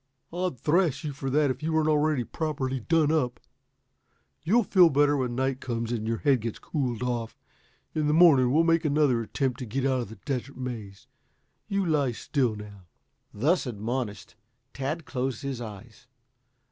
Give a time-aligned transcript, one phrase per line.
[0.33, 3.39] I'd thrash you for that if you weren't already properly done up.
[4.41, 7.37] You'll feel better when night comes and your head gets cooled off.
[7.93, 11.05] In the morning we'll make another attempt to get out of the Desert Maze.
[11.67, 12.87] You lie still, now."
[13.31, 14.35] Thus admonished,
[14.73, 16.07] Tad closed his eyes.